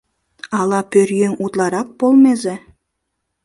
[0.59, 2.55] Ала пӧръеҥ утларак полмезе?